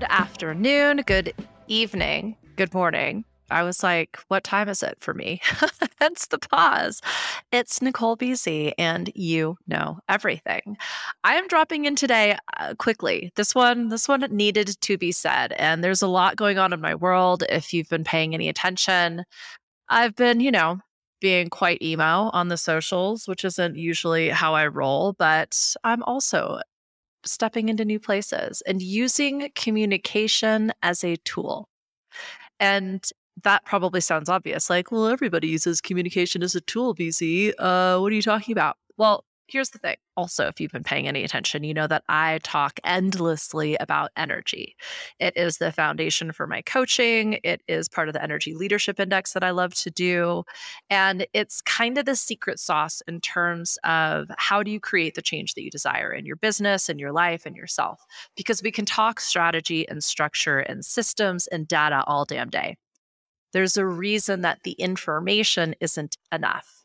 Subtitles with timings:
[0.00, 1.34] Good afternoon, good
[1.68, 3.26] evening, good morning.
[3.50, 5.42] I was like, what time is it for me?
[6.00, 7.02] Hence the pause.
[7.52, 10.78] It's Nicole BZ, and you know everything.
[11.22, 13.30] I am dropping in today uh, quickly.
[13.36, 16.80] This one, this one needed to be said, and there's a lot going on in
[16.80, 17.44] my world.
[17.50, 19.24] If you've been paying any attention,
[19.90, 20.78] I've been, you know,
[21.20, 26.60] being quite emo on the socials, which isn't usually how I roll, but I'm also
[27.24, 31.68] stepping into new places and using communication as a tool.
[32.58, 33.08] And
[33.42, 34.68] that probably sounds obvious.
[34.68, 37.52] Like, well, everybody uses communication as a tool, BZ.
[37.58, 38.76] Uh, what are you talking about?
[38.96, 39.96] Well, here's the thing.
[40.16, 44.76] Also, if you've been paying any attention, you know that I talk endlessly about energy.
[45.18, 47.38] It is the foundation for my coaching.
[47.42, 50.44] It is part of the energy leadership index that I love to do.
[50.88, 55.22] And it's kind of the secret sauce in terms of how do you create the
[55.22, 58.00] change that you desire in your business and your life and yourself?
[58.36, 62.76] Because we can talk strategy and structure and systems and data all damn day.
[63.52, 66.79] There's a reason that the information isn't enough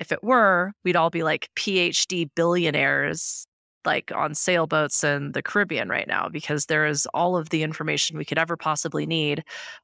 [0.00, 3.46] if it were, we'd all be like PhD billionaires
[3.84, 8.18] like on sailboats in the Caribbean right now because there is all of the information
[8.18, 9.42] we could ever possibly need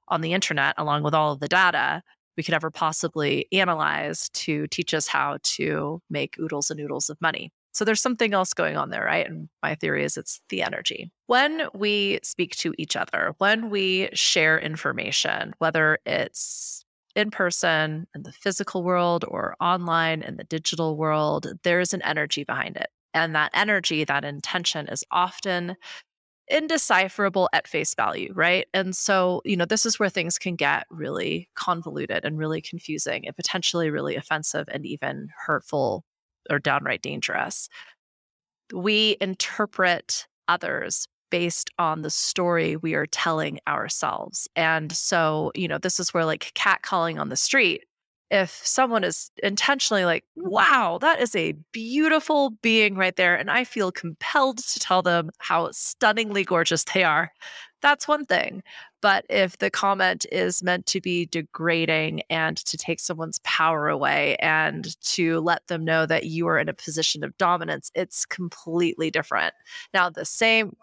[0.08, 2.02] on the internet along with all of the data
[2.36, 7.20] we could ever possibly analyze to teach us how to make oodles and oodles of
[7.20, 7.50] money.
[7.72, 9.28] So there's something else going on there, right?
[9.28, 11.10] And my theory is it's the energy.
[11.26, 16.83] When we speak to each other, when we share information, whether it's
[17.14, 22.44] in person in the physical world or online in the digital world, there's an energy
[22.44, 22.88] behind it.
[23.12, 25.76] And that energy, that intention is often
[26.48, 28.66] indecipherable at face value, right?
[28.74, 33.26] And so, you know, this is where things can get really convoluted and really confusing
[33.26, 36.04] and potentially really offensive and even hurtful
[36.50, 37.68] or downright dangerous.
[38.74, 44.48] We interpret others based on the story we are telling ourselves.
[44.56, 47.84] And so, you know, this is where like catcalling on the street,
[48.30, 53.64] if someone is intentionally like, wow, that is a beautiful being right there, and I
[53.64, 57.30] feel compelled to tell them how stunningly gorgeous they are,
[57.80, 58.62] that's one thing.
[59.02, 64.36] But if the comment is meant to be degrading and to take someone's power away
[64.40, 69.10] and to let them know that you are in a position of dominance, it's completely
[69.10, 69.52] different.
[69.92, 70.74] Now, the same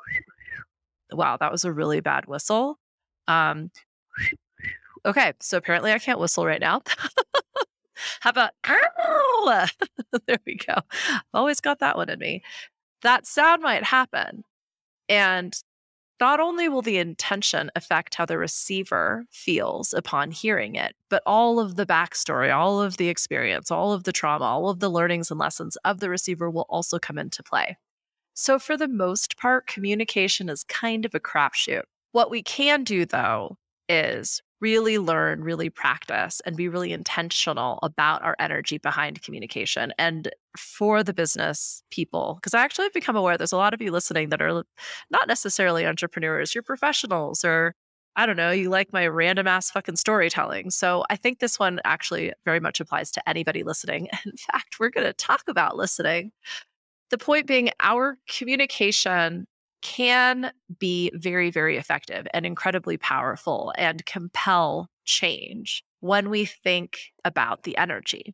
[1.12, 2.80] wow, that was a really bad whistle.
[3.28, 3.72] Um,
[5.06, 6.82] okay, so apparently I can't whistle right now.
[8.22, 10.74] How about, there we go.
[10.76, 12.42] I've always got that one in me.
[13.02, 14.44] That sound might happen.
[15.10, 15.56] And
[16.20, 21.60] not only will the intention affect how the receiver feels upon hearing it, but all
[21.60, 25.32] of the backstory, all of the experience, all of the trauma, all of the learnings
[25.32, 27.76] and lessons of the receiver will also come into play.
[28.34, 31.84] So, for the most part, communication is kind of a crapshoot.
[32.12, 33.58] What we can do, though,
[33.90, 39.92] is really learn, really practice, and be really intentional about our energy behind communication.
[39.98, 43.82] And for the business people, because I actually have become aware there's a lot of
[43.82, 44.64] you listening that are
[45.10, 47.74] not necessarily entrepreneurs, you're professionals, or
[48.16, 50.70] I don't know, you like my random ass fucking storytelling.
[50.70, 54.10] So I think this one actually very much applies to anybody listening.
[54.26, 56.32] In fact, we're going to talk about listening
[57.12, 59.46] the point being, our communication
[59.82, 67.64] can be very, very effective and incredibly powerful and compel change when we think about
[67.64, 68.34] the energy.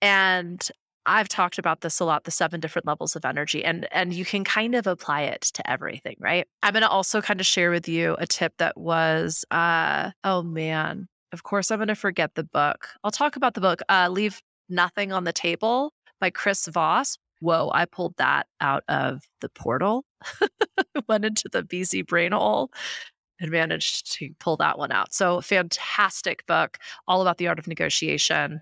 [0.00, 0.66] And
[1.06, 4.24] I've talked about this a lot the seven different levels of energy and and you
[4.24, 6.46] can kind of apply it to everything, right?
[6.62, 10.42] I'm going to also kind of share with you a tip that was uh oh
[10.42, 12.88] man, of course I'm going to forget the book.
[13.02, 14.40] I'll talk about the book uh Leave
[14.70, 20.04] Nothing on the Table by Chris Voss whoa, I pulled that out of the portal,
[21.08, 22.70] went into the BZ brain hole
[23.40, 25.12] and managed to pull that one out.
[25.12, 26.78] So, fantastic book,
[27.08, 28.60] all about the art of negotiation.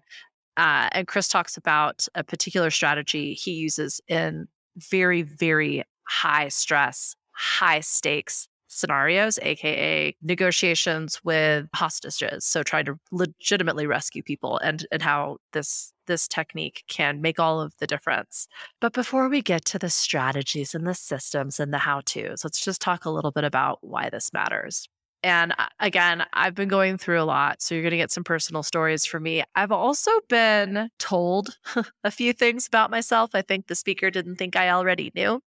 [0.56, 4.46] Uh, and Chris talks about a particular strategy he uses in
[4.76, 12.44] very, very high stress, high stakes scenarios, aka negotiations with hostages.
[12.44, 17.60] So trying to legitimately rescue people and and how this this technique can make all
[17.60, 18.48] of the difference.
[18.80, 22.80] But before we get to the strategies and the systems and the how-tos, let's just
[22.80, 24.88] talk a little bit about why this matters.
[25.24, 27.62] And uh, again, I've been going through a lot.
[27.62, 29.44] So you're going to get some personal stories from me.
[29.54, 31.56] I've also been told
[32.04, 33.30] a few things about myself.
[33.34, 35.40] I think the speaker didn't think I already knew.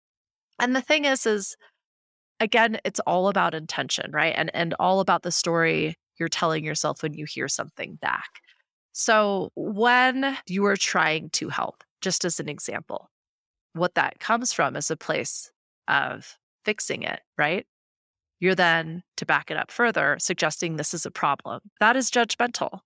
[0.59, 1.55] And the thing is, is
[2.39, 4.33] again, it's all about intention, right?
[4.37, 8.39] And and all about the story you're telling yourself when you hear something back.
[8.93, 13.09] So, when you are trying to help, just as an example,
[13.73, 15.51] what that comes from is a place
[15.87, 17.65] of fixing it, right?
[18.43, 21.61] you're then, to back it up further, suggesting this is a problem.
[21.79, 22.81] That is judgmental.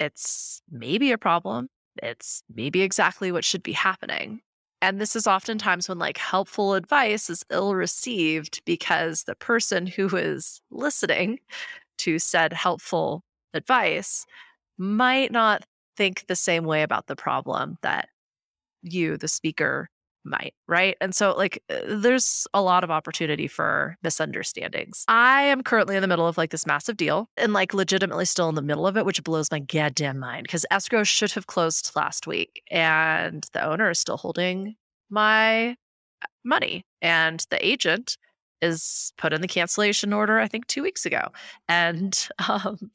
[0.00, 1.68] It's maybe a problem.
[2.02, 4.40] It's maybe exactly what should be happening.
[4.82, 10.08] And this is oftentimes when like helpful advice is ill received because the person who
[10.16, 11.38] is listening
[11.98, 13.22] to said helpful
[13.54, 14.26] advice
[14.78, 15.64] might not
[15.96, 18.08] think the same way about the problem that
[18.82, 19.88] you, the speaker,
[20.24, 20.96] might, right?
[21.00, 25.04] And so, like, uh, there's a lot of opportunity for misunderstandings.
[25.08, 28.48] I am currently in the middle of like this massive deal and like legitimately still
[28.48, 31.92] in the middle of it, which blows my goddamn mind because escrow should have closed
[31.94, 34.76] last week and the owner is still holding
[35.10, 38.16] my uh, money and the agent
[38.62, 41.28] is put in the cancellation order, I think two weeks ago.
[41.68, 42.90] And um,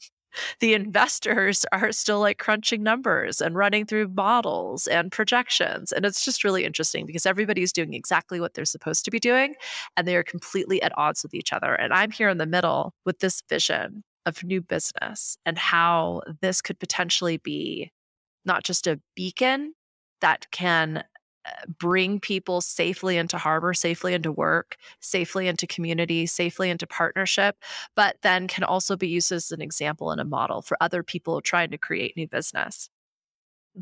[0.60, 5.92] the investors are still like crunching numbers and running through models and projections.
[5.92, 9.56] And it's just really interesting because everybody's doing exactly what they're supposed to be doing
[9.98, 11.74] and they are completely at odds with each other.
[11.74, 16.62] And I'm here in the middle with this vision of new business and how this
[16.62, 17.92] could potentially be
[18.46, 19.74] not just a beacon
[20.22, 21.04] that can
[21.78, 27.56] bring people safely into harbor, safely into work, safely into community, safely into partnership,
[27.96, 31.42] but then can also be used as an example and a model for other people
[31.42, 32.90] trying to create new business.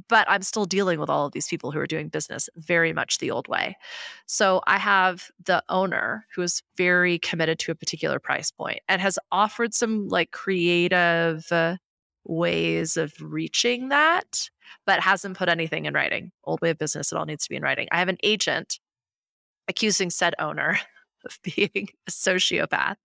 [0.10, 3.18] But I'm still dealing with all of these people who are doing business very much
[3.18, 3.78] the old way.
[4.26, 9.02] So I have the owner who is very committed to a particular price point and
[9.02, 11.78] has offered some like creative uh,
[12.28, 14.50] ways of reaching that
[14.86, 16.32] but hasn't put anything in writing.
[16.44, 17.88] Old way of business, it all needs to be in writing.
[17.92, 18.80] I have an agent
[19.68, 20.80] accusing said owner
[21.26, 22.96] of being a sociopath.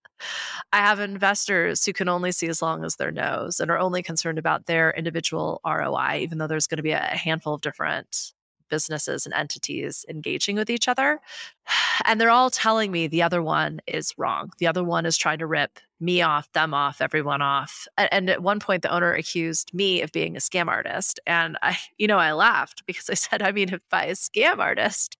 [0.71, 4.01] I have investors who can only see as long as their nose and are only
[4.01, 8.33] concerned about their individual ROI, even though there's going to be a handful of different
[8.69, 11.19] businesses and entities engaging with each other.
[12.05, 14.49] And they're all telling me the other one is wrong.
[14.57, 17.87] The other one is trying to rip me off, them off, everyone off.
[17.97, 21.19] And at one point, the owner accused me of being a scam artist.
[21.25, 24.59] And I, you know, I laughed because I said, I mean, if by a scam
[24.59, 25.17] artist,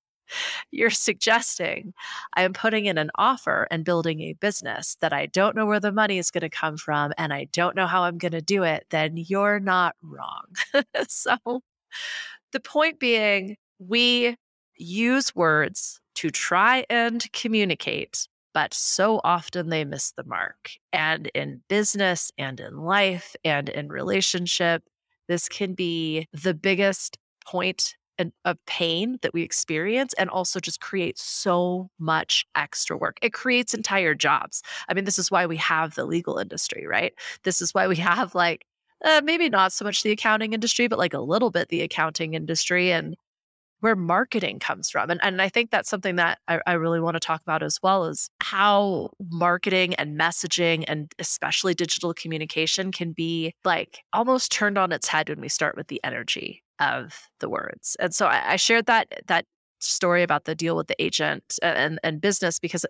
[0.72, 1.94] you're suggesting
[2.36, 5.80] I am putting in an offer and building a business that I don't know where
[5.80, 8.42] the money is going to come from and I don't know how I'm going to
[8.42, 10.46] do it, then you're not wrong.
[11.08, 11.38] so
[12.52, 14.36] the point being, we
[14.76, 20.72] use words to try and communicate, but so often they miss the mark.
[20.92, 24.84] And in business and in life and in relationship,
[25.28, 27.96] this can be the biggest point
[28.46, 33.18] of pain that we experience and also just create so much extra work.
[33.22, 34.62] It creates entire jobs.
[34.88, 37.14] I mean, this is why we have the legal industry, right?
[37.44, 38.66] This is why we have like
[39.04, 42.36] uh, maybe not so much the accounting industry, but like a little bit the accounting
[42.36, 43.16] industry and
[43.84, 45.10] where marketing comes from.
[45.10, 47.80] And, and I think that's something that I, I really want to talk about as
[47.84, 54.78] well is how marketing and messaging and especially digital communication can be like almost turned
[54.78, 57.98] on its head when we start with the energy of the words.
[58.00, 59.44] And so I, I shared that that
[59.84, 62.86] story about the deal with the agent uh, and, and business because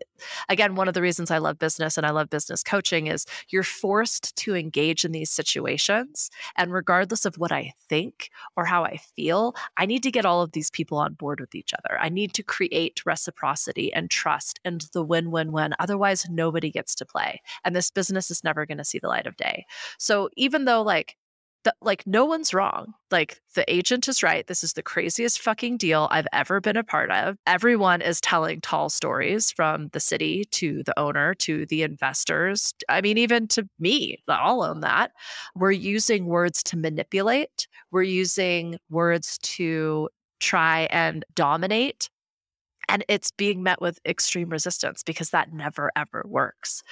[0.50, 3.64] again one of the reasons i love business and i love business coaching is you're
[3.64, 8.98] forced to engage in these situations and regardless of what i think or how i
[9.16, 11.98] feel i need to get all of these people on board with each other.
[12.00, 17.42] I need to create reciprocity and trust and the win-win-win otherwise nobody gets to play
[17.64, 19.66] and this business is never going to see the light of day.
[19.98, 21.18] So even though like
[21.64, 22.94] the, like no one's wrong.
[23.12, 24.46] Like the agent is right.
[24.48, 27.38] This is the craziest fucking deal I've ever been a part of.
[27.48, 32.74] Everyone is telling tall stories from the city to the owner to the investors.
[32.90, 35.12] I mean, even to me, I'll own that.
[35.56, 37.68] We're using words to manipulate.
[37.92, 42.10] We're using words to try and dominate
[42.90, 46.84] and it's being met with extreme resistance because that never ever works.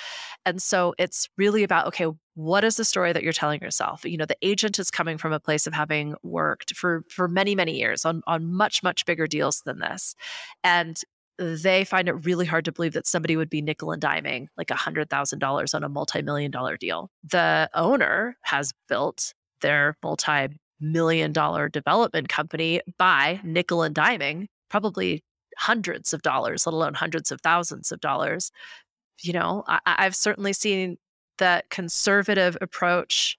[0.46, 4.06] And so it's really about okay what is the story that you're telling yourself?
[4.06, 7.56] You know the agent is coming from a place of having worked for for many
[7.56, 10.16] many years on on much much bigger deals than this
[10.64, 11.02] and
[11.42, 14.70] they find it really hard to believe that somebody would be nickel and diming like
[14.70, 17.10] a hundred thousand dollars on a multi-million dollar deal.
[17.24, 25.24] The owner has built their multi million dollar development company by nickel and diming probably
[25.58, 28.52] hundreds of dollars, let alone hundreds of thousands of dollars.
[29.22, 30.98] You know, I, I've certainly seen
[31.38, 33.38] that conservative approach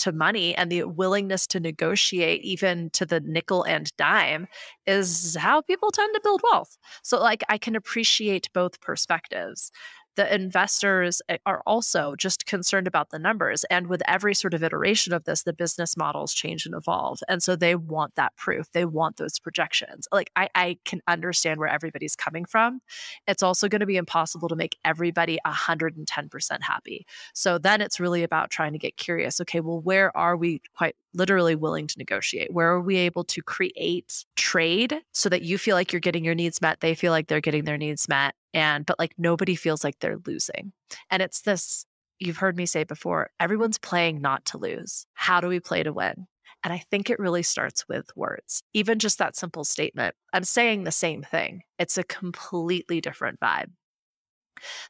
[0.00, 4.46] to money and the willingness to negotiate even to the nickel and dime
[4.86, 6.76] is how people tend to build wealth.
[7.02, 9.70] So like I can appreciate both perspectives.
[10.16, 13.64] The investors eh, are also just concerned about the numbers.
[13.64, 17.20] And with every sort of iteration of this, the business models change and evolve.
[17.28, 18.70] And so they want that proof.
[18.72, 20.08] They want those projections.
[20.12, 22.80] Like I, I can understand where everybody's coming from.
[23.26, 27.06] It's also going to be impossible to make everybody 110% happy.
[27.34, 29.40] So then it's really about trying to get curious.
[29.40, 32.52] Okay, well, where are we quite literally willing to negotiate?
[32.52, 36.34] Where are we able to create trade so that you feel like you're getting your
[36.34, 39.84] needs met, they feel like they're getting their needs met, and but like nobody feels
[39.84, 40.72] like they're losing.
[41.10, 41.84] And it's this
[42.18, 45.06] you've heard me say before, everyone's playing not to lose.
[45.14, 46.26] How do we play to win?
[46.62, 48.62] And I think it really starts with words.
[48.74, 51.62] Even just that simple statement, I'm saying the same thing.
[51.78, 53.70] It's a completely different vibe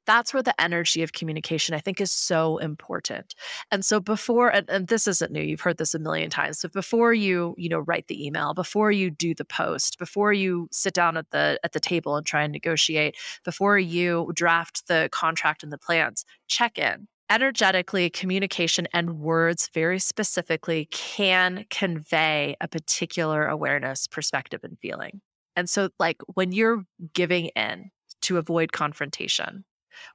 [0.07, 3.35] that's where the energy of communication i think is so important.
[3.71, 6.73] And so before and, and, this isn't new you've heard this a million times but
[6.73, 10.95] before you you know write the email before you do the post before you sit
[10.95, 15.63] down at the at the table and try and negotiate before you draft the contract
[15.63, 17.07] and the plans check in.
[17.31, 25.21] Energetically communication and words very specifically can convey a particular awareness perspective and feeling.
[25.55, 27.91] And so like when you're giving in
[28.23, 29.65] to avoid confrontation.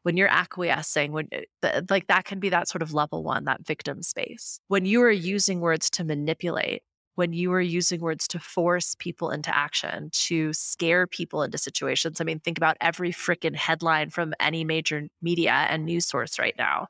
[0.04, 3.66] When you're acquiescing when eh, like that can be that sort of level one that
[3.66, 4.60] victim space.
[4.68, 6.84] When you are using words to manipulate
[7.16, 12.20] when you are using words to force people into action to scare people into situations
[12.20, 16.56] i mean think about every freaking headline from any major media and news source right
[16.58, 16.88] now.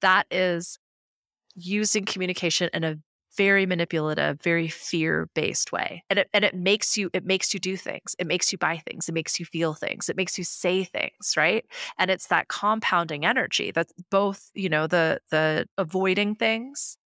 [0.00, 0.78] That is
[1.54, 2.96] using communication in a
[3.38, 6.02] very manipulative, very fear-based way.
[6.10, 8.14] And it and it makes you it makes you do things.
[8.18, 9.08] It makes you buy things.
[9.08, 10.08] It makes you feel things.
[10.08, 11.64] It makes you say things, right?
[11.98, 16.98] And it's that compounding energy that's both, you know, the the avoiding things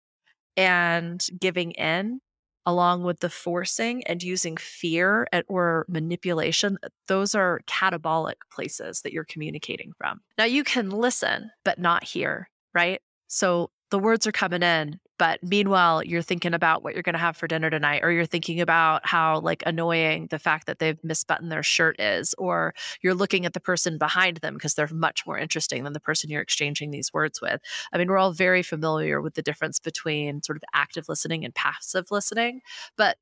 [0.55, 2.21] and giving in
[2.65, 9.25] along with the forcing and using fear or manipulation those are catabolic places that you're
[9.25, 14.61] communicating from now you can listen but not hear right so the words are coming
[14.61, 18.11] in but meanwhile you're thinking about what you're going to have for dinner tonight or
[18.11, 22.73] you're thinking about how like annoying the fact that they've misbuttoned their shirt is or
[23.03, 26.31] you're looking at the person behind them because they're much more interesting than the person
[26.31, 27.61] you're exchanging these words with.
[27.93, 31.53] I mean we're all very familiar with the difference between sort of active listening and
[31.53, 32.61] passive listening
[32.97, 33.17] but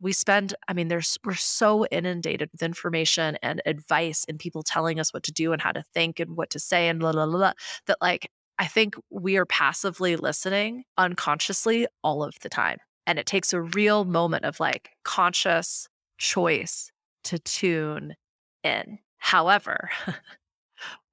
[0.00, 5.00] we spend i mean there's we're so inundated with information and advice and people telling
[5.00, 7.26] us what to do and how to think and what to say and la la
[7.26, 7.52] blah
[7.86, 12.76] that like I think we are passively listening unconsciously all of the time.
[13.06, 15.88] And it takes a real moment of like conscious
[16.18, 16.92] choice
[17.24, 18.14] to tune
[18.62, 18.98] in.
[19.16, 19.88] However,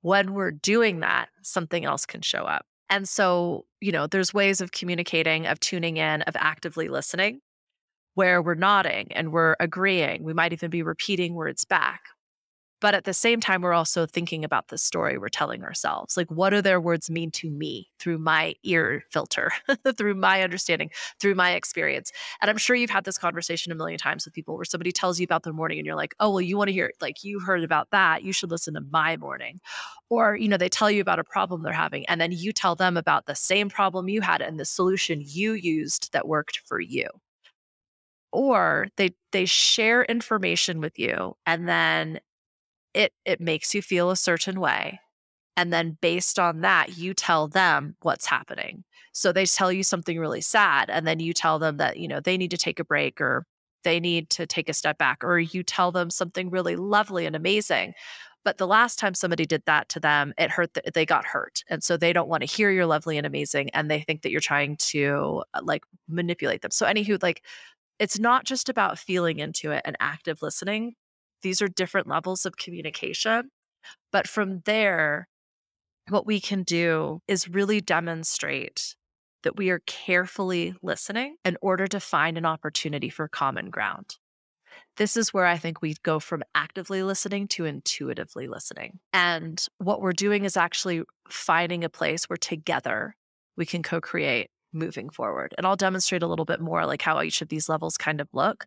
[0.02, 2.66] when we're doing that, something else can show up.
[2.90, 7.40] And so, you know, there's ways of communicating, of tuning in, of actively listening
[8.16, 10.24] where we're nodding and we're agreeing.
[10.24, 12.02] We might even be repeating words back.
[12.80, 16.16] But at the same time, we're also thinking about the story we're telling ourselves.
[16.16, 19.52] Like, what do their words mean to me through my ear filter,
[19.98, 22.12] through my understanding, through my experience?
[22.42, 25.20] And I'm sure you've had this conversation a million times with people where somebody tells
[25.20, 27.40] you about their morning and you're like, oh, well, you want to hear, like, you
[27.40, 28.24] heard about that.
[28.24, 29.60] You should listen to my morning.
[30.10, 32.76] Or, you know, they tell you about a problem they're having, and then you tell
[32.76, 36.80] them about the same problem you had and the solution you used that worked for
[36.80, 37.08] you
[38.34, 42.20] or they they share information with you and then
[42.98, 45.00] it it makes you feel a certain way
[45.56, 48.84] and then based on that you tell them what's happening.
[49.14, 52.20] So they tell you something really sad and then you tell them that you know
[52.20, 53.46] they need to take a break or
[53.84, 57.36] they need to take a step back or you tell them something really lovely and
[57.36, 57.94] amazing.
[58.44, 61.64] But the last time somebody did that to them it hurt th- they got hurt
[61.70, 64.32] and so they don't want to hear you're lovely and amazing and they think that
[64.32, 66.72] you're trying to uh, like manipulate them.
[66.72, 67.44] So anywho like
[68.00, 70.96] it's not just about feeling into it and active listening
[71.42, 73.50] these are different levels of communication.
[74.12, 75.28] But from there,
[76.10, 78.96] what we can do is really demonstrate
[79.44, 84.16] that we are carefully listening in order to find an opportunity for common ground.
[84.98, 89.00] This is where I think we go from actively listening to intuitively listening.
[89.14, 93.16] And what we're doing is actually finding a place where together
[93.56, 95.54] we can co create moving forward.
[95.58, 98.28] And I'll demonstrate a little bit more like how each of these levels kind of
[98.34, 98.66] look.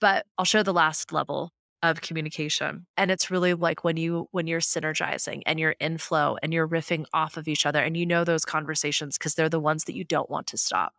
[0.00, 4.46] But I'll show the last level of communication and it's really like when you when
[4.46, 8.04] you're synergizing and you're in flow and you're riffing off of each other and you
[8.04, 10.94] know those conversations because they're the ones that you don't want to stop.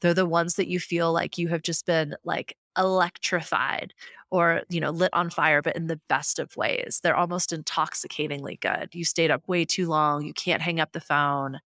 [0.00, 3.94] They're the ones that you feel like you have just been like electrified
[4.30, 7.00] or you know lit on fire but in the best of ways.
[7.02, 8.88] They're almost intoxicatingly good.
[8.92, 10.24] You stayed up way too long.
[10.24, 11.60] You can't hang up the phone.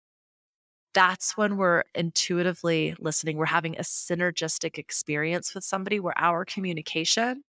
[0.95, 3.37] That's when we're intuitively listening.
[3.37, 7.43] We're having a synergistic experience with somebody where our communication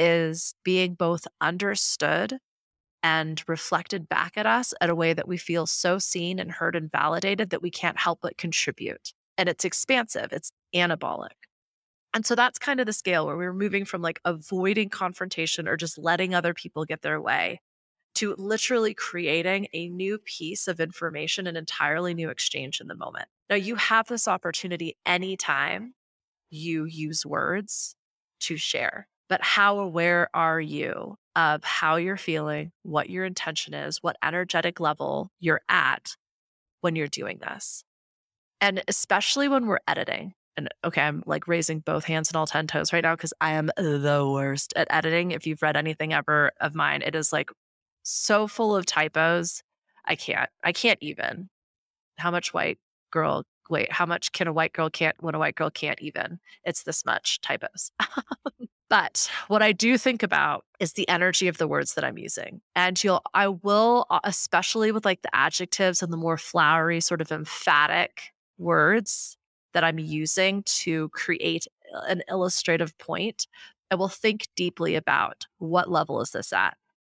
[0.00, 2.38] is being both understood
[3.02, 6.74] and reflected back at us in a way that we feel so seen and heard
[6.74, 9.12] and validated that we can't help but contribute.
[9.38, 11.28] And it's expansive, it's anabolic.
[12.12, 15.76] And so that's kind of the scale where we're moving from like avoiding confrontation or
[15.76, 17.60] just letting other people get their way
[18.16, 23.28] to literally creating a new piece of information, an entirely new exchange in the moment.
[23.48, 25.94] Now, you have this opportunity anytime
[26.50, 27.94] you use words
[28.40, 34.02] to share, but how aware are you of how you're feeling, what your intention is,
[34.02, 36.16] what energetic level you're at
[36.80, 37.84] when you're doing this?
[38.60, 42.66] And especially when we're editing, and okay, I'm like raising both hands and all 10
[42.66, 45.30] toes right now because I am the worst at editing.
[45.30, 47.50] If you've read anything ever of mine, it is like
[48.02, 49.62] so full of typos.
[50.06, 51.48] I can't, I can't even.
[52.18, 52.78] How much white
[53.12, 56.40] girl, wait, how much can a white girl can't when a white girl can't even?
[56.64, 57.92] It's this much typos.
[58.90, 62.60] but what I do think about is the energy of the words that I'm using.
[62.76, 67.22] And you'll, I will, uh, especially with like the adjectives and the more flowery, sort
[67.22, 69.38] of emphatic words,
[69.72, 71.66] that I'm using to create
[72.08, 73.46] an illustrative point,
[73.90, 76.76] I will think deeply about what level is this at?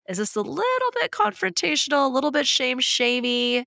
[0.08, 3.64] Is this a little bit confrontational, a little bit shame shamey,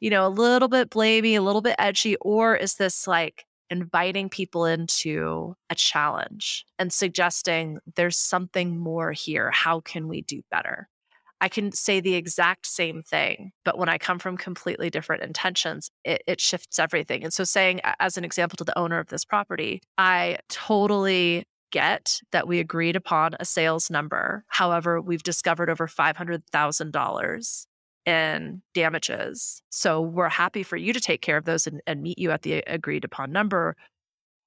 [0.00, 4.28] you know, a little bit blamey, a little bit edgy, or is this like inviting
[4.28, 9.50] people into a challenge and suggesting there's something more here?
[9.50, 10.88] How can we do better?
[11.40, 15.90] I can say the exact same thing, but when I come from completely different intentions,
[16.02, 17.22] it, it, shifts everything.
[17.24, 22.20] And so, saying, as an example to the owner of this property, I totally get
[22.32, 24.44] that we agreed upon a sales number.
[24.48, 27.66] However, we've discovered over $500,000
[28.06, 29.60] in damages.
[29.70, 32.42] So, we're happy for you to take care of those and, and meet you at
[32.42, 33.76] the agreed upon number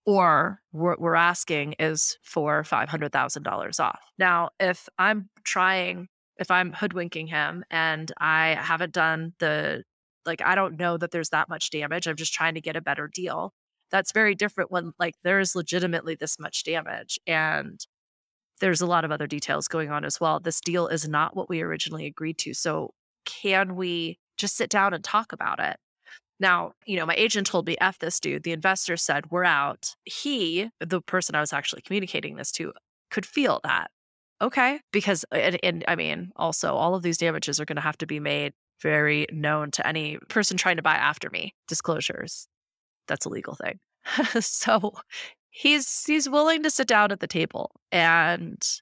[0.06, 4.00] or what we're asking is for $500,000 off.
[4.17, 6.08] Now, if I'm trying
[6.39, 9.84] if I'm hoodwinking him and I haven't done the,
[10.26, 12.08] like, I don't know that there's that much damage.
[12.08, 13.54] I'm just trying to get a better deal.
[13.91, 17.19] That's very different when, like, there is legitimately this much damage.
[17.28, 17.80] And
[18.62, 20.39] there's a lot of other details going on as well.
[20.39, 22.54] This deal is not what we originally agreed to.
[22.54, 22.93] So,
[23.30, 25.78] can we just sit down and talk about it?
[26.39, 28.44] Now, you know, my agent told me, F this dude.
[28.44, 29.96] The investor said, we're out.
[30.06, 32.72] He, the person I was actually communicating this to,
[33.12, 33.92] could feel that
[34.42, 37.82] okay because uh, and, and i mean also all of these damages are going to
[37.82, 42.48] have to be made very known to any person trying to buy after me disclosures
[43.08, 43.80] that's a legal thing
[44.42, 44.94] so
[45.50, 48.82] he's he's willing to sit down at the table and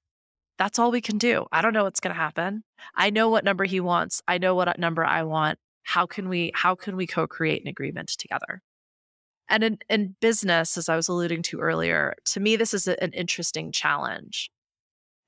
[0.57, 2.63] that's all we can do i don't know what's going to happen
[2.95, 6.29] i know what number he wants i know what uh, number i want how can
[6.29, 8.61] we how can we co-create an agreement together
[9.49, 13.01] and in, in business as i was alluding to earlier to me this is a,
[13.03, 14.49] an interesting challenge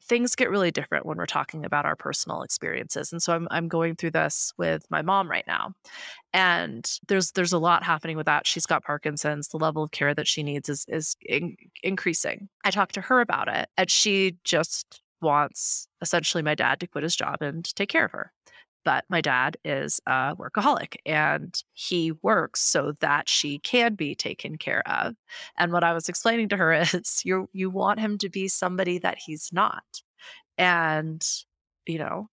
[0.10, 3.12] things get really different when we're talking about our personal experiences.
[3.13, 5.74] And so I'm I'm going through this with my mom right now.
[6.34, 8.48] And there's there's a lot happening with that.
[8.48, 9.48] She's got Parkinson's.
[9.48, 12.50] The level of care that she needs is is in, increasing.
[12.65, 17.04] I talked to her about it and she just wants essentially my dad to quit
[17.04, 18.32] his job and take care of her
[18.86, 24.58] but my dad is a workaholic and he works so that she can be taken
[24.58, 25.16] care of.
[25.58, 28.98] And what I was explaining to her is you you want him to be somebody
[29.00, 30.02] that he's not.
[30.58, 31.26] And
[31.86, 32.30] you know,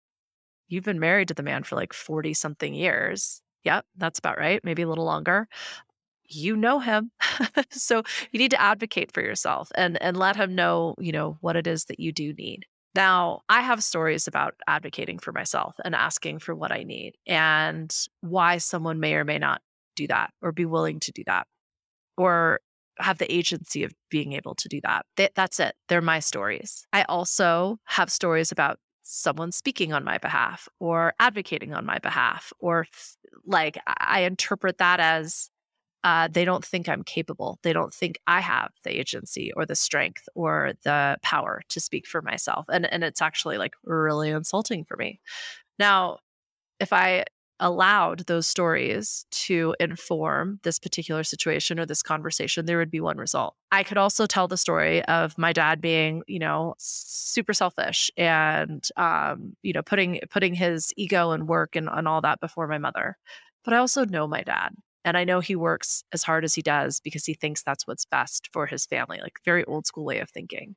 [0.67, 3.41] you've been married to the man for like 40 something years.
[3.63, 5.47] Yep, that's about right, maybe a little longer.
[6.29, 7.11] You know him.
[7.71, 11.55] so you need to advocate for yourself and and let him know, you know, what
[11.55, 12.65] it is that you do need.
[12.95, 17.93] Now, I have stories about advocating for myself and asking for what I need and
[18.21, 19.61] why someone may or may not
[19.95, 21.47] do that or be willing to do that
[22.17, 22.59] or
[22.99, 25.05] have the agency of being able to do that.
[25.35, 25.75] That's it.
[25.89, 26.85] They're my stories.
[26.93, 32.53] I also have stories about someone speaking on my behalf or advocating on my behalf
[32.59, 32.85] or
[33.45, 35.49] like I interpret that as
[36.03, 37.59] uh, they don't think I'm capable.
[37.63, 42.07] They don't think I have the agency or the strength or the power to speak
[42.07, 42.65] for myself.
[42.69, 45.19] And, and it's actually like really insulting for me.
[45.79, 46.19] Now,
[46.79, 47.25] if I
[47.59, 53.17] allowed those stories to inform this particular situation or this conversation, there would be one
[53.17, 53.55] result.
[53.71, 58.85] I could also tell the story of my dad being, you know, super selfish and,
[58.97, 62.79] um, you know, putting putting his ego and work and, and all that before my
[62.79, 63.17] mother.
[63.63, 66.61] But I also know my dad and I know he works as hard as he
[66.61, 70.19] does because he thinks that's what's best for his family, like very old school way
[70.19, 70.75] of thinking.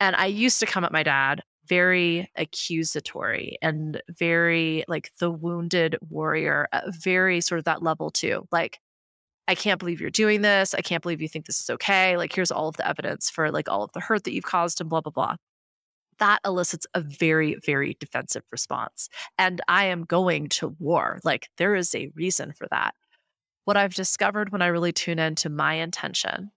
[0.00, 5.96] And I used to come at my dad very accusatory and very like the wounded
[6.08, 8.46] warrior, uh, very sort of that level too.
[8.50, 8.78] Like,
[9.48, 10.74] I can't believe you're doing this.
[10.74, 12.16] I can't believe you think this is okay.
[12.16, 14.80] Like, here's all of the evidence for like all of the hurt that you've caused
[14.80, 15.36] and blah, blah, blah.
[16.18, 19.08] that elicits a very, very defensive response.
[19.38, 21.20] And I am going to war.
[21.24, 22.94] Like there is a reason for that.
[23.64, 26.50] What I've discovered when I really tune into my intention,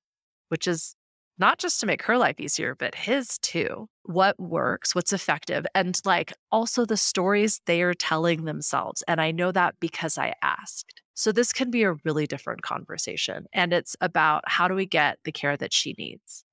[0.50, 0.96] which is
[1.38, 3.90] not just to make her life easier, but his too.
[4.04, 9.04] What works, what's effective, and like also the stories they are telling themselves.
[9.08, 11.02] And I know that because I asked.
[11.16, 13.46] So this can be a really different conversation.
[13.54, 16.44] And it's about how do we get the care that she needs?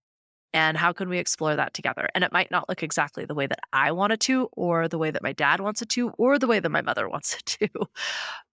[0.53, 2.09] And how can we explore that together?
[2.15, 4.99] And it might not look exactly the way that I want it to, or the
[4.99, 7.47] way that my dad wants it to, or the way that my mother wants it
[7.47, 7.69] to.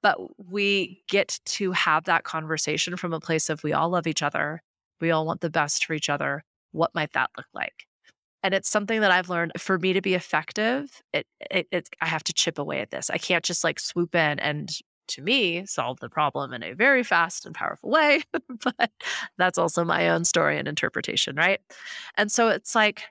[0.03, 0.17] But
[0.49, 4.61] we get to have that conversation from a place of we all love each other.
[5.01, 6.43] We all want the best for each other.
[6.71, 7.87] What might that look like?
[8.43, 11.01] And it's something that I've learned for me to be effective.
[11.11, 13.09] It, it, it, I have to chip away at this.
[13.09, 14.69] I can't just like swoop in and
[15.09, 18.23] to me solve the problem in a very fast and powerful way.
[18.63, 18.91] but
[19.37, 21.59] that's also my own story and interpretation, right?
[22.15, 23.03] And so it's like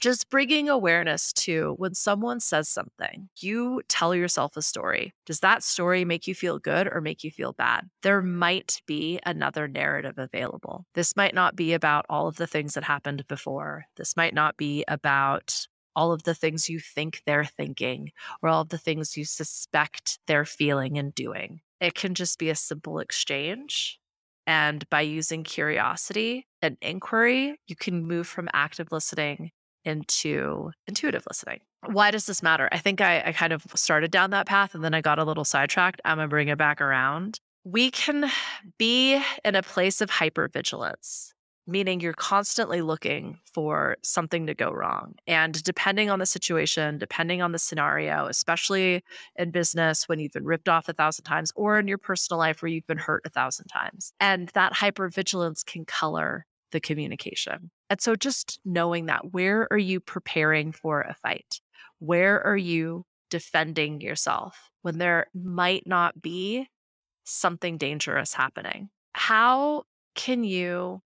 [0.00, 5.12] just bringing awareness to when someone says something, you tell yourself a story.
[5.26, 7.88] Does that story make you feel good or make you feel bad?
[8.02, 10.86] There might be another narrative available.
[10.94, 13.86] This might not be about all of the things that happened before.
[13.96, 15.66] This might not be about
[15.98, 20.20] all of the things you think they're thinking or all of the things you suspect
[20.28, 21.60] they're feeling and doing.
[21.80, 23.98] It can just be a simple exchange.
[24.46, 29.50] And by using curiosity and inquiry, you can move from active listening
[29.84, 31.62] into intuitive listening.
[31.84, 32.68] Why does this matter?
[32.70, 35.24] I think I, I kind of started down that path and then I got a
[35.24, 36.00] little sidetracked.
[36.04, 37.40] I'm going to bring it back around.
[37.64, 38.30] We can
[38.78, 41.32] be in a place of hypervigilance
[41.68, 45.14] meaning you're constantly looking for something to go wrong.
[45.26, 49.04] And depending on the situation, depending on the scenario, especially
[49.36, 52.62] in business when you've been ripped off a thousand times, or in your personal life
[52.62, 54.12] where you've been hurt a thousand times.
[54.18, 57.70] And that hypervigilance can color the communication.
[57.90, 61.60] And so just knowing that, where are you preparing for a fight?
[61.98, 66.68] Where are you defending yourself when there might not be
[67.24, 68.88] something dangerous happening?
[69.12, 71.02] How can you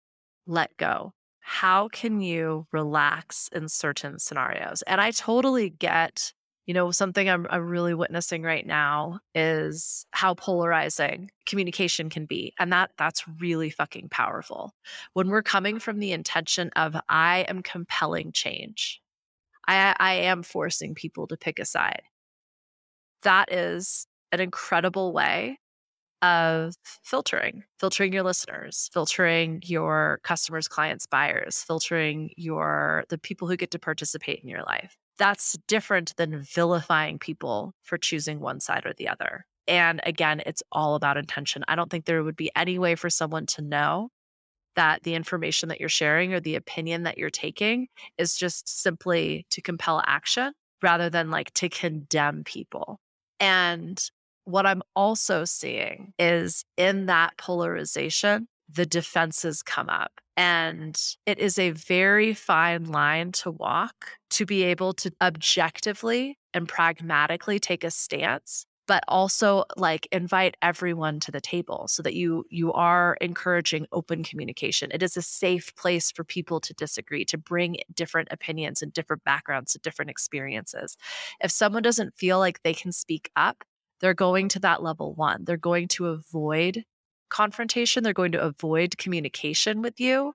[0.49, 1.13] let go?
[1.41, 4.83] How can you relax in certain scenarios?
[4.83, 6.33] And I totally get,
[6.67, 12.53] you know, something I'm, I'm really witnessing right now is how polarizing communication can be.
[12.59, 14.75] And that that's really fucking powerful.
[15.13, 19.01] When we're coming from the intention of I am compelling change.
[19.67, 22.03] I, I am forcing people to pick a side.
[23.23, 25.59] That is an incredible way
[26.23, 33.57] of filtering, filtering your listeners, filtering your customers, clients, buyers, filtering your the people who
[33.57, 34.97] get to participate in your life.
[35.19, 39.47] That's different than vilifying people for choosing one side or the other.
[39.67, 41.65] And again, it's all about intention.
[41.69, 44.11] I don't think there would be any way for someone to know
[44.77, 49.45] that the information that you're sharing or the opinion that you're taking is just simply
[49.51, 50.53] to compel action
[50.83, 53.01] rather than like to condemn people.
[53.41, 54.01] And
[54.49, 60.13] what I'm also seeing is in that polarization, the defenses come up.
[60.39, 66.67] And it is a very fine line to walk to be able to objectively and
[66.67, 72.45] pragmatically take a stance but also like invite everyone to the table so that you
[72.49, 77.37] you are encouraging open communication it is a safe place for people to disagree to
[77.37, 80.97] bring different opinions and different backgrounds and different experiences
[81.43, 83.63] if someone doesn't feel like they can speak up
[84.01, 85.45] they're going to that level one.
[85.45, 86.85] They're going to avoid
[87.31, 88.05] confrontation.
[88.05, 90.35] They're going to avoid communication with you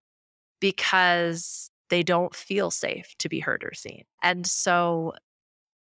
[0.59, 4.03] because they don't feel safe to be heard or seen.
[4.21, 5.13] And so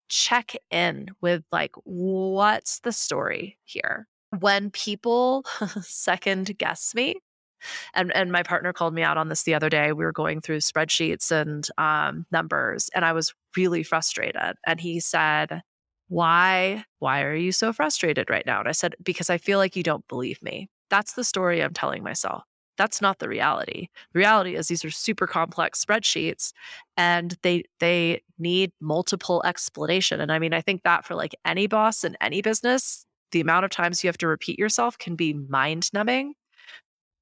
[0.08, 4.06] check in with like, what's the story here?
[4.38, 5.44] When people
[5.82, 7.16] second guess me,
[7.94, 9.92] and and my partner called me out on this the other day.
[9.92, 14.56] We were going through spreadsheets and um, numbers, and I was really frustrated.
[14.66, 15.62] And he said,
[16.10, 18.58] why why are you so frustrated right now?
[18.58, 20.68] And i said because i feel like you don't believe me.
[20.90, 22.42] That's the story i'm telling myself.
[22.76, 23.88] That's not the reality.
[24.12, 26.52] The reality is these are super complex spreadsheets
[26.96, 31.68] and they they need multiple explanation and i mean i think that for like any
[31.68, 35.32] boss in any business the amount of times you have to repeat yourself can be
[35.32, 36.34] mind numbing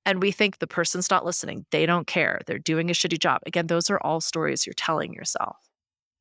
[0.07, 1.67] and we think the person's not listening.
[1.71, 2.41] They don't care.
[2.47, 3.43] They're doing a shitty job.
[3.45, 5.59] Again those are all stories you're telling yourself.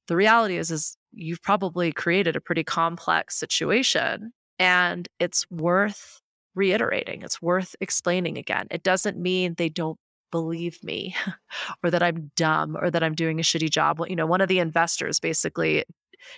[0.07, 6.21] The reality is is you've probably created a pretty complex situation and it's worth
[6.55, 8.67] reiterating it's worth explaining again.
[8.71, 9.99] It doesn't mean they don't
[10.31, 11.15] believe me
[11.83, 13.99] or that i'm dumb or that i'm doing a shitty job.
[13.99, 15.85] Well, you know one of the investors basically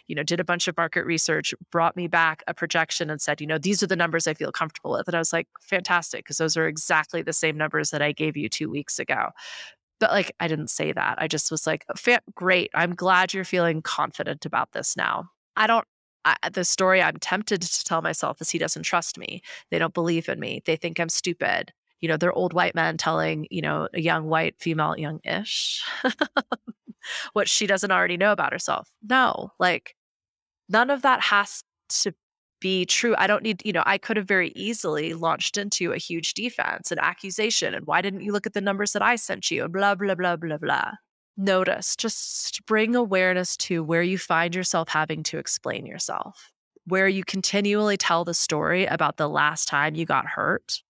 [0.08, 3.42] you know did a bunch of market research brought me back a projection and said
[3.42, 6.24] you know these are the numbers i feel comfortable with and i was like fantastic
[6.24, 9.30] because those are exactly the same numbers that i gave you two weeks ago
[10.00, 11.16] But like, I didn't say that.
[11.20, 11.86] I just was like,
[12.36, 12.72] great.
[12.74, 15.30] I'm glad you're feeling confident about this now.
[15.56, 15.86] I don't,
[16.26, 19.42] I, the story I'm tempted to tell myself is he doesn't trust me.
[19.72, 20.62] They don't believe in me.
[20.66, 21.74] They think I'm stupid.
[22.02, 25.84] You know, they're old white men telling, you know, a young white female, young ish,
[27.34, 28.90] what she doesn't already know about herself.
[29.04, 29.96] No, like,
[30.70, 32.14] none of that has to
[32.60, 33.16] be true.
[33.18, 36.92] I don't need, you know, I could have very easily launched into a huge defense,
[36.92, 37.74] an accusation.
[37.74, 39.64] And why didn't you look at the numbers that I sent you?
[39.64, 40.92] And blah, blah, blah, blah, blah.
[41.38, 46.52] Notice, just bring awareness to where you find yourself having to explain yourself,
[46.86, 50.82] where you continually tell the story about the last time you got hurt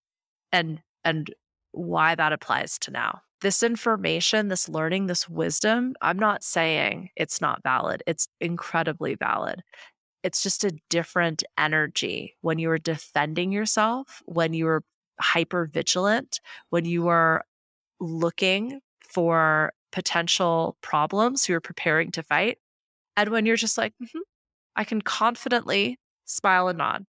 [0.52, 1.32] and and
[1.72, 3.22] why that applies to now.
[3.42, 8.04] This information, this learning, this wisdom, I'm not saying it's not valid.
[8.08, 9.62] It's incredibly valid
[10.24, 14.84] it's just a different energy when you are defending yourself, when you are
[15.20, 17.44] hyper vigilant, when you are
[18.00, 22.58] looking for potential problems you're preparing to fight,
[23.18, 24.20] and when you're just like, mm-hmm,
[24.76, 27.06] I can confidently smile and nod.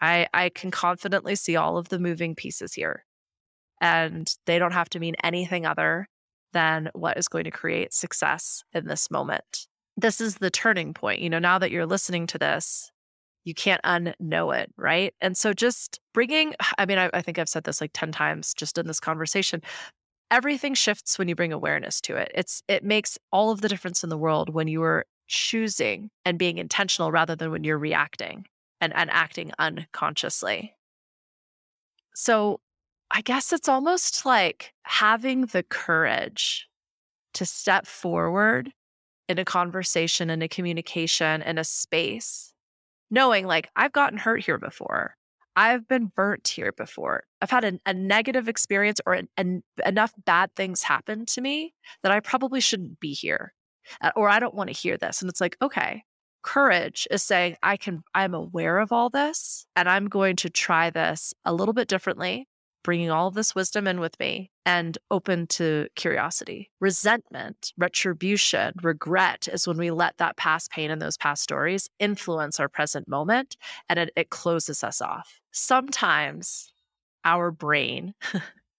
[0.00, 3.04] I, I can confidently see all of the moving pieces here.
[3.80, 6.08] And they don't have to mean anything other
[6.52, 11.20] than what is going to create success in this moment this is the turning point.
[11.20, 12.90] You know, now that you're listening to this,
[13.44, 15.14] you can't unknow it, right?
[15.20, 18.54] And so just bringing, I mean, I, I, think I've said this like 10 times
[18.54, 19.62] just in this conversation.
[20.30, 22.32] Everything shifts when you bring awareness to it.
[22.34, 26.38] It's it makes all of the difference in the world when you are choosing and
[26.38, 28.46] being intentional rather than when you're reacting
[28.80, 30.74] and, and acting unconsciously.
[32.14, 32.60] So
[33.10, 36.68] I guess it's almost like having the courage
[37.34, 38.72] to step forward
[39.28, 42.52] in a conversation, in a communication, in a space,
[43.10, 45.16] knowing like I've gotten hurt here before.
[45.56, 47.24] I've been burnt here before.
[47.40, 51.74] I've had a, a negative experience or an, an, enough bad things happen to me
[52.02, 53.54] that I probably shouldn't be here
[54.16, 55.22] or I don't want to hear this.
[55.22, 56.02] And it's like, okay,
[56.42, 60.90] courage is saying, I can, I'm aware of all this and I'm going to try
[60.90, 62.48] this a little bit differently
[62.84, 66.70] bringing all this wisdom in with me and open to curiosity.
[66.80, 72.60] Resentment, retribution, regret is when we let that past pain and those past stories influence
[72.60, 73.56] our present moment
[73.88, 75.40] and it, it closes us off.
[75.50, 76.72] Sometimes
[77.24, 78.14] our brain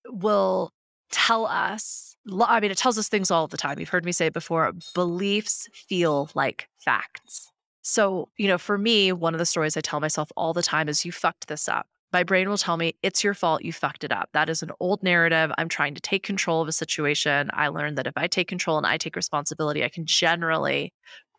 [0.10, 0.72] will
[1.12, 3.80] tell us, I mean, it tells us things all the time.
[3.80, 7.52] You've heard me say it before beliefs feel like facts.
[7.82, 10.90] So, you know, for me, one of the stories I tell myself all the time
[10.90, 14.06] is you fucked this up my brain will tell me it's your fault you fucked
[14.06, 14.30] it up.
[14.32, 15.52] That is an old narrative.
[15.58, 17.50] I'm trying to take control of a situation.
[17.52, 20.94] I learned that if i take control and i take responsibility i can generally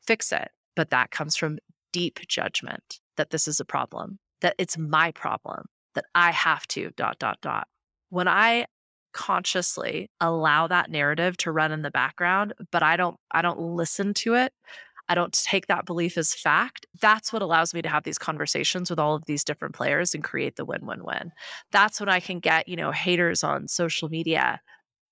[0.07, 0.51] fix it.
[0.75, 1.59] But that comes from
[1.93, 6.91] deep judgment that this is a problem that it's my problem that i have to
[6.95, 7.69] dot dot dot.
[8.11, 8.67] When i
[9.15, 14.13] consciously allow that narrative to run in the background but i don't i don't listen
[14.13, 14.53] to it
[15.09, 16.87] I don't take that belief as fact.
[17.01, 20.25] That's what allows me to have these conversations with all of these different players and
[20.25, 21.33] create the win win win.
[21.71, 24.61] That's when I can get, you know, haters on social media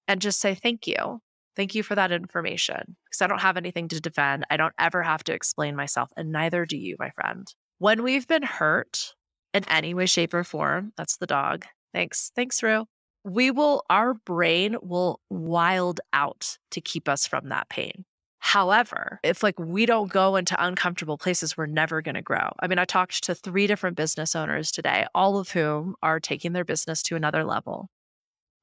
[0.08, 1.20] and just say, thank you.
[1.56, 4.44] Thank you for that information because I don't have anything to defend.
[4.50, 7.46] I don't ever have to explain myself, and neither do you, my friend.
[7.78, 9.14] When we've been hurt
[9.52, 11.64] in any way, shape, or form, that's the dog.
[11.92, 12.32] Thanks.
[12.34, 12.86] Thanks, Rue.
[13.22, 18.04] We will, our brain will wild out to keep us from that pain.
[18.44, 22.50] However, if like we don't go into uncomfortable places, we're never going to grow.
[22.60, 26.52] I mean, I talked to three different business owners today, all of whom are taking
[26.52, 27.88] their business to another level.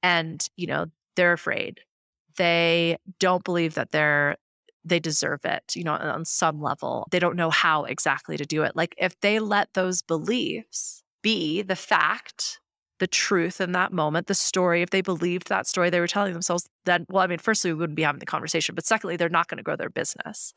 [0.03, 1.79] And, you know, they're afraid.
[2.37, 4.37] They don't believe that they're
[4.85, 7.07] they deserve it, you know, on some level.
[7.09, 8.75] They don't know how exactly to do it.
[8.75, 12.60] Like if they let those beliefs be the fact
[13.01, 16.33] the truth in that moment, the story, if they believed that story they were telling
[16.33, 19.27] themselves, then, well, I mean, firstly, we wouldn't be having the conversation, but secondly, they're
[19.27, 20.53] not going to grow their business.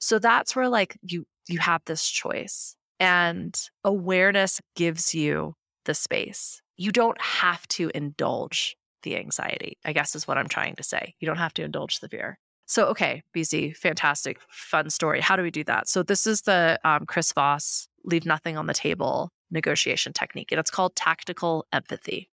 [0.00, 5.54] So that's where like you, you have this choice and awareness gives you
[5.84, 6.60] the space.
[6.76, 11.14] You don't have to indulge the anxiety, I guess is what I'm trying to say.
[11.20, 12.40] You don't have to indulge the fear.
[12.66, 15.20] So, okay, BZ, fantastic, fun story.
[15.20, 15.86] How do we do that?
[15.86, 20.58] So, this is the um, Chris Voss Leave Nothing on the Table negotiation technique, and
[20.58, 22.30] it's called tactical empathy.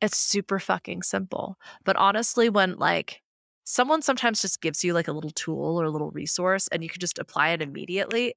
[0.00, 1.56] It's super fucking simple.
[1.84, 3.22] But honestly, when like
[3.64, 6.88] someone sometimes just gives you like a little tool or a little resource and you
[6.88, 8.34] can just apply it immediately,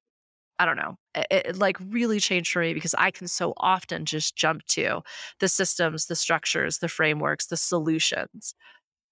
[0.60, 0.98] I don't know.
[1.16, 5.02] It, it, like really changed for me because I can so often just jump to
[5.40, 8.54] the systems, the structures, the frameworks, the solutions.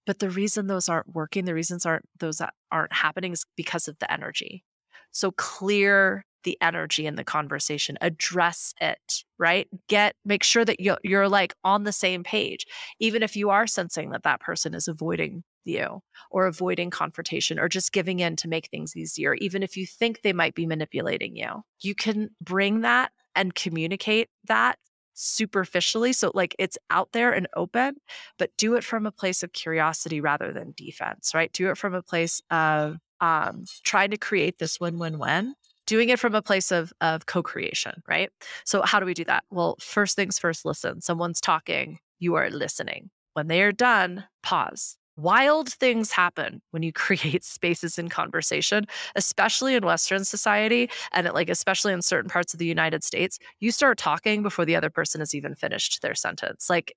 [0.06, 3.97] But the reason those aren't working, the reasons aren't those aren't happening is because of
[4.00, 4.63] the energy.
[5.12, 9.67] So clear the energy in the conversation, address it, right?
[9.88, 12.65] Get, make sure that you're, you're like on the same page,
[12.99, 16.01] even if you are sensing that that person is avoiding you
[16.32, 20.21] or avoiding confrontation or just giving in to make things easier, even if you think
[20.21, 21.63] they might be manipulating you.
[21.80, 24.77] You can bring that and communicate that
[25.13, 26.13] superficially.
[26.13, 27.95] So, like, it's out there and open,
[28.38, 31.51] but do it from a place of curiosity rather than defense, right?
[31.51, 35.54] Do it from a place of um, trying to create this win win win
[35.91, 38.30] doing it from a place of of co-creation right?
[38.63, 39.43] So how do we do that?
[39.51, 43.10] Well first things first listen someone's talking you are listening.
[43.34, 44.97] When they are done pause.
[45.17, 48.86] Wild things happen when you create spaces in conversation
[49.17, 53.69] especially in western society and like especially in certain parts of the united states you
[53.71, 56.69] start talking before the other person has even finished their sentence.
[56.69, 56.95] Like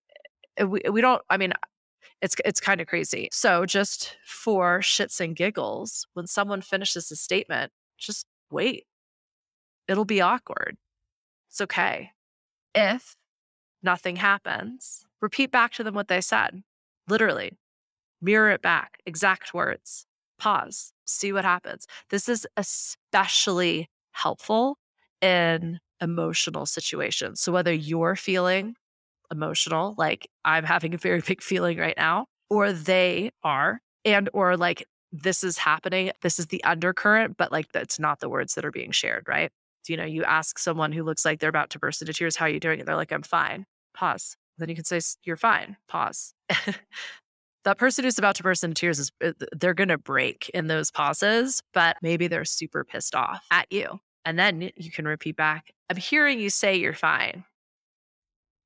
[0.57, 1.53] eh, we, we don't i mean
[2.23, 3.29] it's it's kind of crazy.
[3.33, 8.85] So just for shits and giggles when someone finishes a statement just wait
[9.89, 10.77] it'll be awkward
[11.51, 12.11] it's okay
[12.75, 13.17] if
[13.83, 16.63] nothing happens repeat back to them what they said
[17.09, 17.53] literally
[18.25, 20.07] mirror it back, exact words,
[20.39, 21.87] pause, see what happens.
[22.11, 24.79] This is especially helpful
[25.21, 27.41] in emotional situations.
[27.41, 28.75] So, whether you're feeling
[29.31, 34.57] emotional, like I'm having a very big feeling right now, or they are, and or
[34.57, 38.65] like this is happening, this is the undercurrent, but like that's not the words that
[38.65, 39.51] are being shared, right?
[39.87, 42.47] You know, you ask someone who looks like they're about to burst into tears, how
[42.47, 42.81] are you doing?
[42.81, 43.67] And they're like, I'm fine.
[43.95, 44.37] Pause.
[44.59, 45.77] Then you can say, You're fine.
[45.89, 46.35] Pause.
[47.65, 50.67] that person who's about to burst into tears is uh, they're going to break in
[50.67, 54.01] those pauses, but maybe they're super pissed off at you.
[54.25, 57.45] And then you can repeat back, I'm hearing you say you're fine,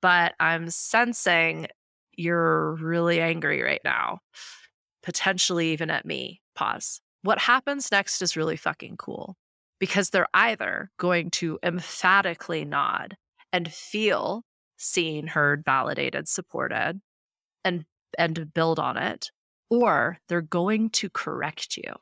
[0.00, 1.66] but I'm sensing
[2.16, 4.20] you're really angry right now,
[5.08, 6.38] potentially even at me.
[6.54, 7.00] Pause.
[7.22, 9.36] What happens next is really fucking cool
[9.78, 13.16] because they're either going to emphatically nod
[13.50, 14.42] and feel
[14.76, 17.00] seen, heard, validated, supported,
[17.64, 17.86] and
[18.18, 19.30] and build on it,
[19.70, 21.94] or they're going to correct you.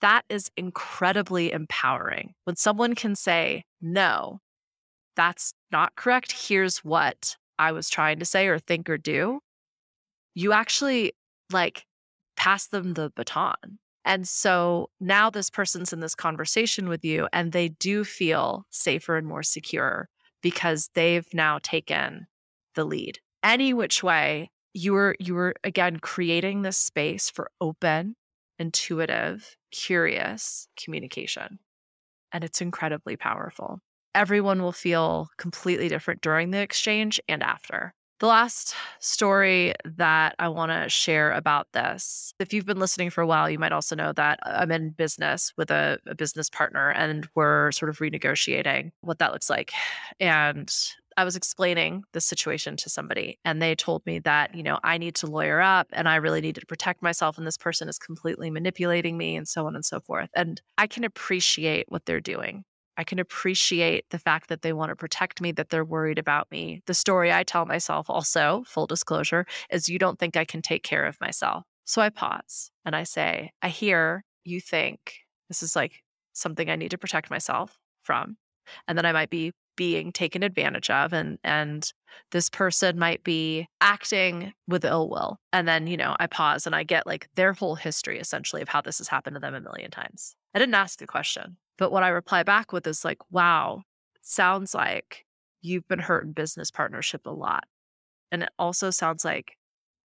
[0.00, 2.34] That is incredibly empowering.
[2.42, 4.40] When someone can say, no,
[5.14, 6.32] that's not correct.
[6.32, 9.38] Here's what I was trying to say or think or do.
[10.34, 11.12] You actually
[11.52, 11.84] like
[12.42, 13.78] pass them the baton.
[14.04, 19.16] And so now this person's in this conversation with you and they do feel safer
[19.16, 20.08] and more secure
[20.42, 22.26] because they've now taken
[22.74, 23.20] the lead.
[23.44, 28.16] Any which way, you were you were again creating this space for open
[28.58, 31.58] intuitive curious communication
[32.32, 33.80] and it's incredibly powerful
[34.14, 40.48] everyone will feel completely different during the exchange and after the last story that I
[40.48, 43.96] want to share about this, if you've been listening for a while, you might also
[43.96, 47.98] know that uh, I'm in business with a, a, business partner and we're sort of
[47.98, 49.72] renegotiating what that looks like.
[50.20, 50.72] And
[51.16, 54.98] I was explaining the situation to somebody and they told me that, you know, I
[54.98, 57.98] need to lawyer up and I really need to protect myself and this person is
[57.98, 60.30] completely manipulating me and so on and so forth.
[60.36, 62.62] And I can appreciate what they're doing.
[63.02, 66.48] I can appreciate the fact that they want to protect me, that they're worried about
[66.52, 66.82] me.
[66.86, 70.84] The story I tell myself, also, full disclosure, is you don't think I can take
[70.84, 71.64] care of myself.
[71.84, 75.14] So I pause and I say, I hear you think
[75.48, 78.36] this is like something I need to protect myself from.
[78.86, 81.92] And then I might be being taken advantage of and and
[82.30, 86.74] this person might be acting with ill will and then you know i pause and
[86.74, 89.60] i get like their whole history essentially of how this has happened to them a
[89.62, 93.18] million times i didn't ask a question but what i reply back with is like
[93.30, 93.82] wow
[94.22, 95.24] sounds like
[95.62, 97.64] you've been hurt in business partnership a lot
[98.30, 99.56] and it also sounds like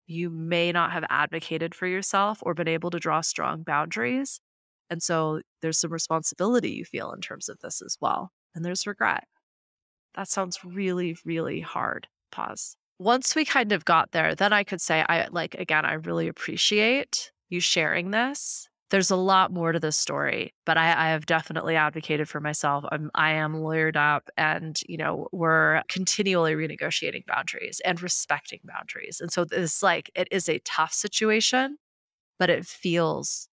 [0.06, 4.40] you may not have advocated for yourself or been able to draw strong boundaries
[4.90, 8.86] and so there's some responsibility you feel in terms of this as well and there's
[8.86, 9.24] regret
[10.16, 12.08] that sounds really, really hard.
[12.32, 12.76] Pause.
[12.98, 16.26] Once we kind of got there, then I could say, I like, again, I really
[16.26, 18.68] appreciate you sharing this.
[18.90, 22.84] There's a lot more to this story, but I, I have definitely advocated for myself.
[22.92, 29.20] I'm, I am lawyered up, and you know we're continually renegotiating boundaries and respecting boundaries.
[29.20, 31.78] And so this, like, it is a tough situation,
[32.38, 33.48] but it feels,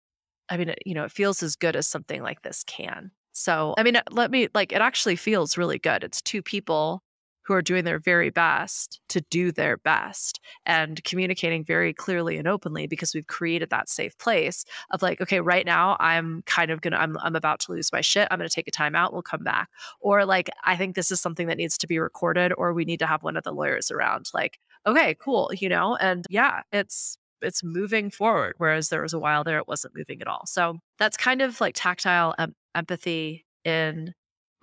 [0.50, 3.12] I mean, it, you know, it feels as good as something like this can.
[3.34, 6.04] So, I mean, let me like it actually feels really good.
[6.04, 7.03] It's two people
[7.46, 12.48] who are doing their very best to do their best and communicating very clearly and
[12.48, 16.82] openly because we've created that safe place of like okay right now i'm kind of
[16.82, 18.28] gonna i'm, I'm about to lose my shit.
[18.32, 19.14] I'm gonna take a time out.
[19.14, 19.70] We'll come back.
[20.00, 23.00] Or like i think this is something that needs to be recorded or we need
[23.00, 25.96] to have one of the lawyers around like okay cool you know?
[25.96, 30.22] And yeah it's it's moving forward whereas there was a while there it wasn't moving
[30.22, 30.46] at all.
[30.46, 32.36] So that's kind of like tactile
[32.76, 34.14] empathy in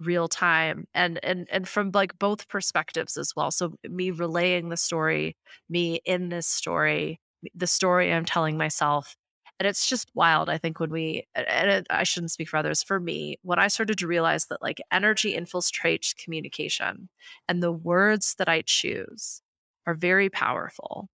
[0.00, 3.50] real time and and and from like both perspectives as well.
[3.50, 5.36] So me relaying the story
[5.68, 7.20] me in this story
[7.54, 9.16] the story i'm telling myself
[9.58, 12.82] and it's just wild i think when we and it, i shouldn't speak for others.
[12.82, 17.08] For me when i started to realize that like energy infiltrates communication
[17.48, 19.42] and the words that i choose
[19.86, 21.08] are very powerful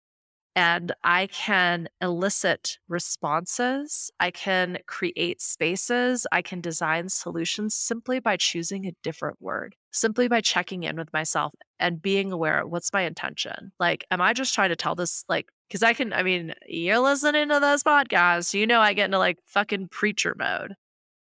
[0.56, 4.10] and I can elicit responses.
[4.20, 6.26] I can create spaces.
[6.30, 11.12] I can design solutions simply by choosing a different word, simply by checking in with
[11.12, 13.72] myself and being aware of what's my intention?
[13.80, 16.98] Like, am I just trying to tell this, like, because I can, I mean, you're
[17.00, 20.74] listening to this podcast, you know, I get into like fucking preacher mode.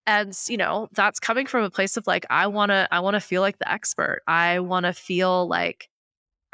[0.07, 3.15] And, you know, that's coming from a place of like, I want to, I want
[3.15, 4.21] to feel like the expert.
[4.27, 5.89] I want to feel like,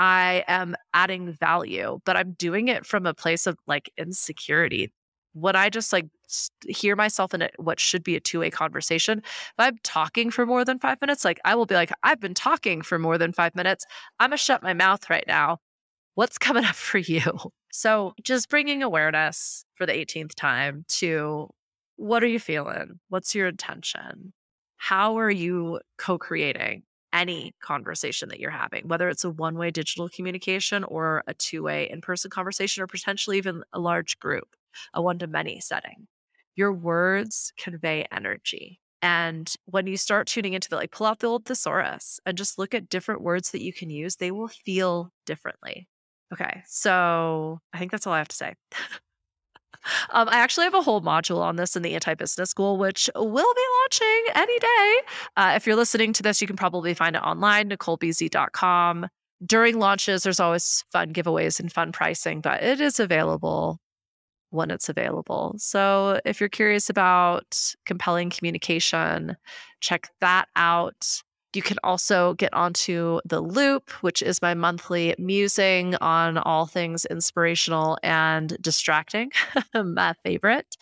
[0.02, 4.91] I am adding value, but I'm doing it from a place of like insecurity.
[5.34, 6.08] When I just like
[6.68, 9.20] hear myself in a, what should be a two way conversation?
[9.20, 12.34] If I'm talking for more than five minutes, like I will be like, I've been
[12.34, 13.86] talking for more than five minutes.
[14.20, 15.60] I'm going to shut my mouth right now.
[16.16, 17.22] What's coming up for you?
[17.72, 21.47] So just bringing awareness for the 18th time to
[21.97, 22.99] what are you feeling?
[23.10, 24.34] What's your intention?
[24.78, 26.82] How are you co creating?
[27.14, 31.64] Any conversation that you're having, whether it's a one way digital communication or a two
[31.64, 34.55] way in person conversation, or potentially even a large group,
[34.93, 36.07] a one to many setting.
[36.55, 38.80] Your words convey energy.
[39.01, 42.59] And when you start tuning into the like, pull out the old thesaurus and just
[42.59, 45.88] look at different words that you can use, they will feel differently.
[46.32, 46.62] Okay.
[46.68, 48.53] So I think that's all I have to say.
[50.12, 53.10] Um, I actually have a whole module on this in the anti business school, which
[53.16, 54.96] will be launching any day.
[55.38, 59.08] Uh, if you're listening to this, you can probably find it online, nicolebz.com.
[59.46, 63.80] During launches, there's always fun giveaways and fun pricing, but it is available
[64.52, 65.56] when it's available.
[65.58, 69.36] So if you're curious about compelling communication,
[69.80, 71.24] check that out.
[71.54, 77.06] You can also get onto The Loop, which is my monthly musing on all things
[77.06, 79.32] inspirational and distracting,
[79.76, 80.78] my favorite.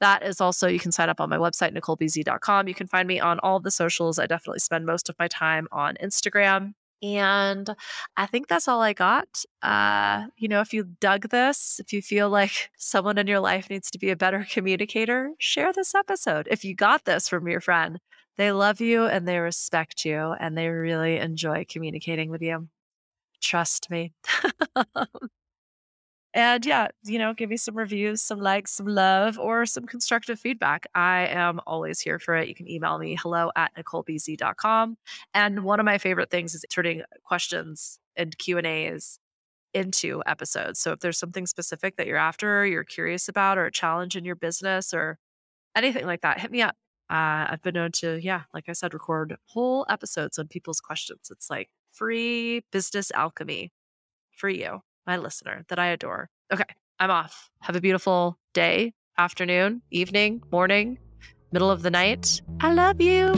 [0.00, 2.68] That is also, you can sign up on my website, nicolebz.com.
[2.68, 4.18] You can find me on all the socials.
[4.18, 6.74] I definitely spend most of my time on Instagram.
[7.02, 7.68] And
[8.16, 9.44] I think that's all I got.
[9.62, 13.68] Uh, you know, if you dug this, if you feel like someone in your life
[13.70, 16.46] needs to be a better communicator, share this episode.
[16.50, 17.98] If you got this from your friend,
[18.38, 22.68] they love you and they respect you and they really enjoy communicating with you.
[23.40, 24.12] Trust me.
[26.34, 30.38] and yeah, you know, give me some reviews, some likes, some love, or some constructive
[30.40, 30.86] feedback.
[30.94, 32.48] I am always here for it.
[32.48, 34.96] You can email me hello at nicolebz.com.
[35.34, 39.18] And one of my favorite things is turning questions and Q&As
[39.74, 40.80] into episodes.
[40.80, 44.16] So if there's something specific that you're after, or you're curious about, or a challenge
[44.16, 45.18] in your business or
[45.74, 46.76] anything like that, hit me up.
[47.12, 51.28] Uh, I've been known to, yeah, like I said, record whole episodes on people's questions.
[51.30, 53.70] It's like free business alchemy
[54.30, 56.30] for you, my listener that I adore.
[56.50, 56.64] Okay,
[56.98, 57.50] I'm off.
[57.60, 60.98] Have a beautiful day, afternoon, evening, morning,
[61.52, 62.40] middle of the night.
[62.60, 63.34] I love you.